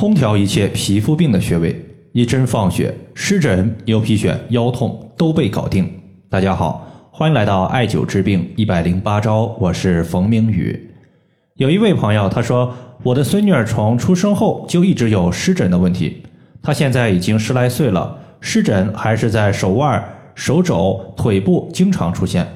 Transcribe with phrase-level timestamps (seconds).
[0.00, 1.78] 空调一切皮肤病的穴位，
[2.12, 5.86] 一针放血，湿疹、牛皮癣、腰痛都被搞定。
[6.30, 10.90] 大家好，欢迎来到艾灸治病一百零八招，我是冯明宇。
[11.56, 16.22] 有一位朋友他说，我的孙女儿从出生后就一直有湿疹的问题，
[16.62, 20.02] 她现在已经十来岁了，湿疹还是在手腕、
[20.34, 22.48] 手肘、腿部经常出现。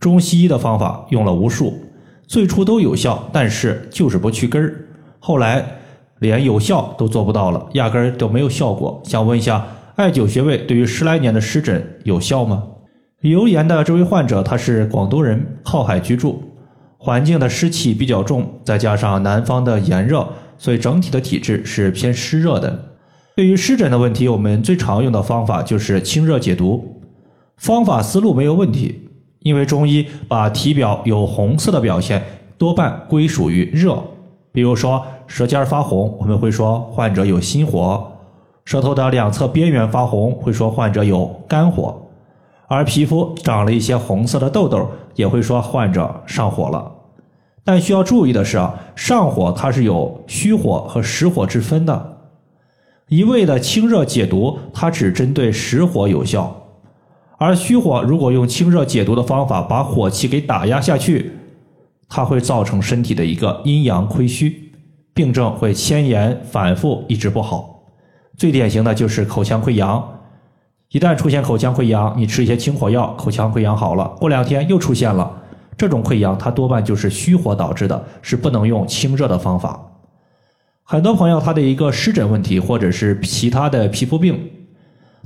[0.00, 1.78] 中西医的方法用了无数，
[2.26, 4.74] 最初都有效，但是就是不去根儿，
[5.20, 5.64] 后来。
[6.22, 9.02] 连有效都做不到了，压根儿都没有效果。
[9.04, 9.66] 想问一下，
[9.96, 12.62] 艾灸穴位对于十来年的湿疹有效吗？
[13.22, 16.40] 留言的这位患者他是广东人，靠海居住，
[16.96, 22.94] 环境的湿气比较重，再加上南方的炎热，所以整体的体质是偏湿热的。
[23.34, 27.02] 对于湿疹的问题，我们最常用的方法就是清热解毒，
[27.56, 29.08] 方法思路没有问题，
[29.40, 32.22] 因为中医把体表有红色的表现
[32.56, 34.00] 多半归属于热，
[34.52, 35.04] 比如说。
[35.32, 37.98] 舌尖发红，我们会说患者有心火；
[38.66, 41.90] 舌头的两侧边缘发红，会说患者有肝火；
[42.68, 46.92] 而皮肤长了一些红色的痘痘，也会说患者上火了。
[47.64, 52.18] 但需要注意的是啊，上火它是有虚火和实火之分的。
[53.08, 56.42] 一味的清热解毒，它只针对实火有效；
[57.38, 61.32] 而虚火如果用清热解毒的方法把火气给打压下去，
[62.06, 64.68] 它会造成身体的一个阴阳亏虚。
[65.14, 67.84] 病症会迁延反复，一直不好。
[68.36, 70.20] 最典型的就是口腔溃疡，
[70.90, 75.30] 一旦出现口腔溃疡，你吃一些清火药，口腔溃疡好了，过两天又出现了。
[75.76, 79.78] 这种溃疡它多半就是虚火导致的，是不能用清热的方法。
[80.82, 84.38] 很多朋友他的一个湿疹问题，或者是其他的皮肤病，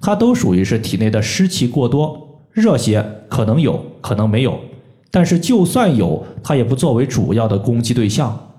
[0.00, 4.58] 它都属于是体内的湿气过多，热邪可能有可能没有，
[5.10, 8.51] 但是就算有，它也不作为主要的攻击对象。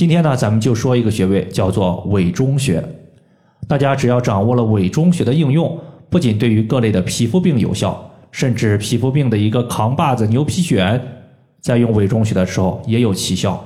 [0.00, 2.82] 今天呢，咱们就说一个穴位，叫做委中穴。
[3.68, 10.98] 大家只要掌握了委中穴的应用，不仅对于各类的皮肤病有效，甚至皮肤病的一个扛把子牛皮癣，
[11.60, 13.62] 在用委中穴的时候也有奇效。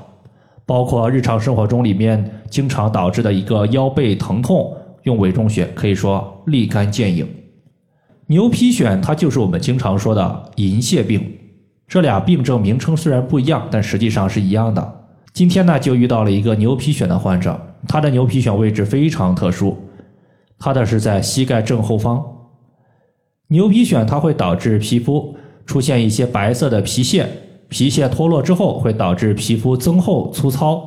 [0.67, 7.25] 包括日常生活中里面经常导致的一个腰背疼痛，用委中穴可以说立竿见影。
[8.27, 11.39] 牛皮癣它就是我们经常说的银屑病，
[11.87, 15.04] 这俩病症名称虽然不一样，但实际上是一样的。
[15.35, 19.77] 今天呢，就遇到了一个牛皮癣的患者，他的牛皮癣位置非常特殊，
[20.61, 22.25] 他的是在膝盖正后方。
[23.49, 25.35] 牛皮癣它会导致皮肤
[25.67, 27.29] 出现一些白色的皮屑，
[27.69, 30.81] 皮屑脱落之后会导致皮肤增厚粗糙。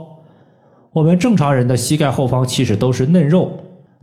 [0.93, 3.51] 我们正常人的膝盖后方其实都是嫩肉，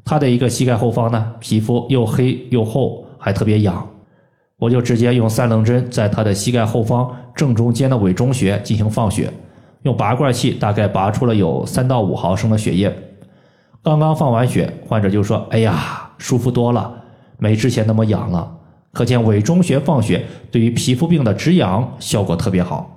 [0.05, 3.89] 他的一个膝盖后方呢，皮肤又黑又厚，还特别痒。
[4.59, 9.33] 我就直接用三棱针在他的膝盖后方正中间的委中穴进行放血。
[9.85, 12.95] 用拔罐器大概拔出了有三到五毫升的血液，
[13.83, 16.93] 刚刚放完血，患者就说：“哎呀，舒服多了，
[17.39, 18.51] 没之前那么痒了。”
[18.93, 22.97] 可见委中穴放血对于皮肤病的止痒效果特别好。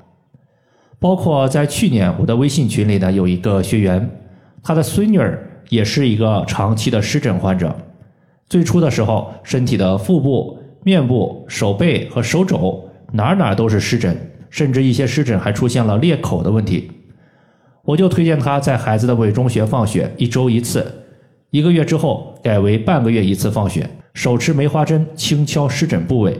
[0.99, 4.09] 包括在去年我的微信群里呢，有一个学员，
[4.63, 7.75] 他的孙女儿也是一个长期的湿疹患者，
[8.47, 14.15] 最初的时候，身体的腹部、面部、手背和手肘哪哪都是湿疹。
[14.49, 16.91] 甚至一些湿疹还出现了裂口的问题，
[17.83, 20.85] 我就推荐他在孩子的委中穴放血，一周一次，
[21.51, 26.39] 一个月之后改为半个月一次放血，手持梅花针轻敲湿疹部位，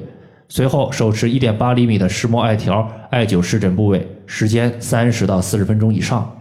[0.49, 6.33] 随后手持一点八厘米的石墨艾条艾灸湿疹部位，时间三十到四十分钟以上。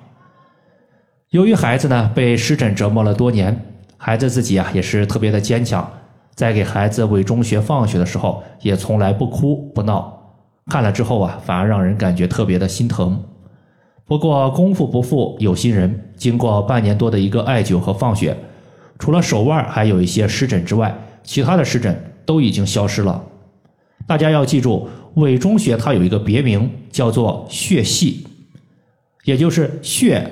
[1.30, 3.60] 由于孩子呢被湿疹折磨了多年，
[3.96, 5.88] 孩子自己啊也是特别的坚强，
[6.34, 10.15] 在给孩子委中穴放血的时候，也从来不哭不闹。
[10.70, 13.22] 看了之后啊，反而让人感觉特别的心疼。
[14.04, 18.36] 不过功夫不负有心人，经过半年多的一个艾灸和放血，
[18.98, 23.22] 除了手腕还有一些湿疹之外，其他的湿疹都已经消失了。
[24.08, 28.26] 大家要记住，委中穴它有一个别名叫做血系，
[29.24, 30.28] 也就是血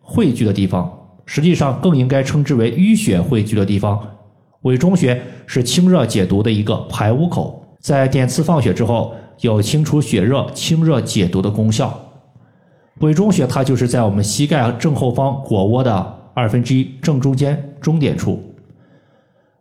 [0.00, 0.92] 汇聚的地方。
[1.26, 4.00] 实际上更应该称之为淤血汇聚的地方。
[4.62, 9.14] 委中穴是清热解毒的一个排污口，在点刺放血之后。
[9.40, 11.98] 有清除血热、清热解毒的功效。
[13.00, 18.42] 委中穴它就是在我们膝盖正后方腘窝的二分之一正中间中点处。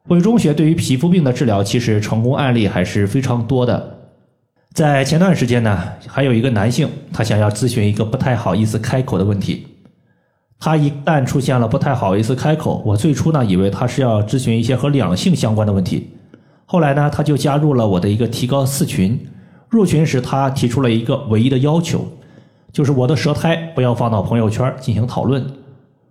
[0.08, 3.98] 委中穴对于皮肤病的治疗，其实成功案例还是非常多的。
[4.74, 9.68] 在前段时间呢，还有一个男性，他想要咨询一个不太好意思开口的问题。
[10.60, 16.10] 他一旦出现了不太好意思开口，我最初呢以为他是要咨询一些和两性相关的问题。
[16.66, 19.20] 后来呢，他就加入了我的一个提高四群。
[19.70, 22.06] 入群时，他提出了一个唯一的要求，
[22.72, 25.46] 就是我的舌苔不要放到朋友圈进行讨论。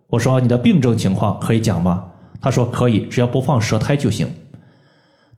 [0.08, 2.04] 我说你的病症情况可以讲吗？
[2.40, 4.28] 他说可以，只要不放舌苔就行。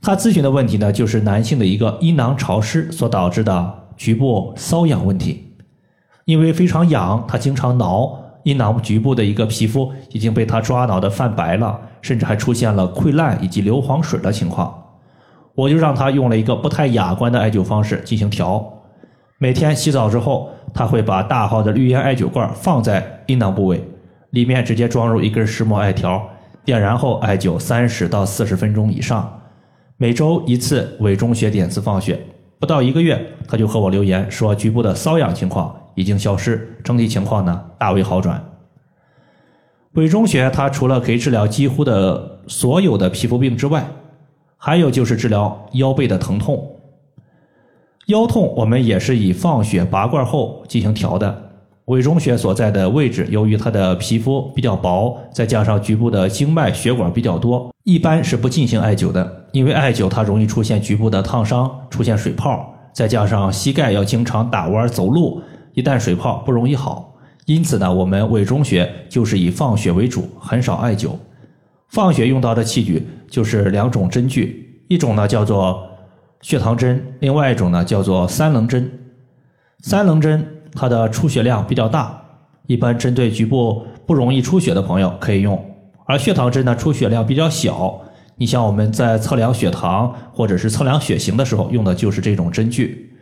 [0.02, 5.54] 他咨询的问题呢，就是男性的一个阴囊潮湿所导致的局部瘙痒问题。
[6.24, 14.86] 因为非常痒，他经常挠阴囊局部的一个皮肤已经被他抓挠的泛白了，甚至还出现了溃烂以及硫磺水的情况。
[15.56, 18.64] 我就让他用了一个不太雅观的艾灸方式进行调。
[19.38, 23.82] 每天洗澡之后，他会把大号的绿烟艾灸罐放在阴囊部位，
[24.31, 26.23] 里面直接装入一根石墨艾条，
[26.64, 29.41] 点燃后艾灸三十到四十分钟以上，
[29.97, 32.20] 每周一次委中穴点刺放血。
[32.61, 35.75] 不到一个月，他就和我留言说局部的瘙痒情况。
[35.97, 38.44] 已经消失，整体情况呢大为好转。
[39.93, 43.82] 委中穴它除了可以治疗几乎的所有的皮肤病之外，
[44.56, 46.73] 还有就是治疗腰背的疼痛。
[48.06, 51.43] 腰痛我们也是以放血拔罐后进行调的。
[51.87, 65.41] 委中穴所在的位置，由于它的皮肤比较薄，再加上局部的经脉血管比较多，一般是不进行艾灸的，因为艾灸它容易出现局部的烫伤，出现水泡，再加上膝盖要经常打弯走路。
[65.75, 67.14] 一旦水泡不容易好，
[67.44, 71.11] 因此呢，我们委中穴就是以放血为主，很少艾灸。
[71.88, 75.87] 放血用到的器具就是两种针具，一种呢叫做
[76.41, 78.91] 血糖针，另外一种呢叫做三棱针。
[79.81, 82.21] 三棱针它的出血量比较大，
[82.67, 85.62] 一般针对局部不容易出血的朋友可以用。
[86.05, 88.00] 而血糖针呢出血量比较小，
[88.37, 93.12] 你像我们在测量血糖或者是测量血型的时候用的就是这种针具。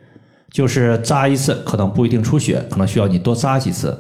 [0.50, 3.98] 就是扎一次可能不一定出血，可能需要你多扎几次。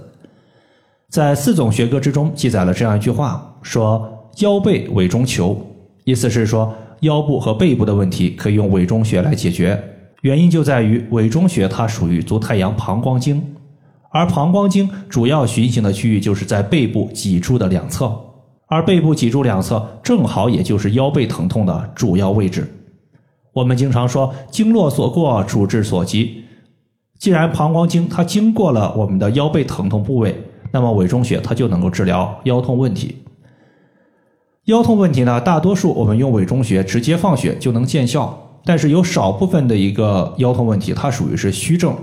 [1.08, 5.56] 在四种学科之中记载了这样一句话，说腰背委中求，
[6.04, 9.82] 意思是说腰部和背部的问题可以用委中穴来解决。
[10.22, 13.42] 原因就在于委中穴它属于足太阳膀胱经，
[14.10, 18.10] 而膀胱经主要循行的区域就是在背部脊柱的两侧，
[18.66, 22.66] 而背部脊柱两侧正好也就是腰背疼痛的主要位置。
[23.52, 26.42] 我们经常说经络所过，主治所及。
[27.18, 30.34] 既然膀胱经它经过了我们的腰背疼痛部位，
[30.72, 33.14] 那么委中穴它就能够治疗腰痛问题。
[34.66, 41.94] 腰痛问题呢，大多数我们用委中穴直接放血就能见效，但是有少部分的一个腰痛问题，它属于是虚症。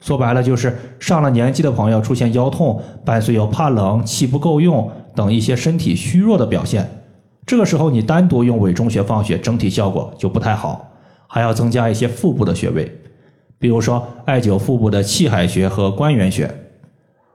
[0.00, 6.88] 说白了就是上了年纪的朋友出现腰痛，伴随有怕冷、气不够用等一些身体虚弱的表现。
[7.44, 10.90] 这个时候你单独用委中穴放血，整体效果就不太好，
[11.26, 12.90] 还要增加一些腹部的穴位。
[13.58, 16.50] 比如说，艾灸腹部的气海穴和关元穴，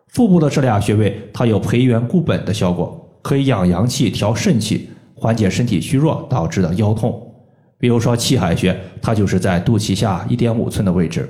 [0.07, 7.21] 腹部的这俩穴位，它有培元固本的效果，可以养阳气、调肾气，缓解身体虚弱导致的腰痛。
[7.77, 11.27] 比如说气海穴，它就是在肚脐下一点五寸的位置。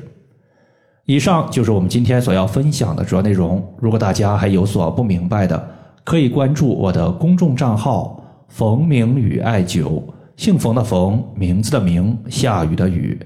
[1.05, 3.61] 以上就是我们今天所要分享的主要内容。
[3.79, 5.69] 如果大家还有所不明白的，
[6.03, 10.03] 可以关注我的公众账号“冯明宇艾灸”，
[10.37, 13.19] 姓冯的冯，名字的名，下雨的雨。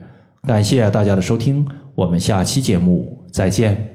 [0.47, 1.65] 感谢大家的收听，
[1.95, 3.94] 我们下期节目再见。